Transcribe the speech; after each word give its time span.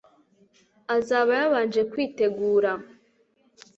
azaba 0.97 1.31
yabanje 1.41 1.81
kwitegura 1.91 2.71